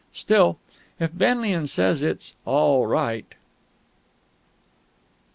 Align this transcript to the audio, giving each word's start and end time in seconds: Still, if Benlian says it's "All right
Still, 0.13 0.57
if 0.99 1.11
Benlian 1.13 1.67
says 1.67 2.01
it's 2.01 2.33
"All 2.43 2.87
right 2.87 3.27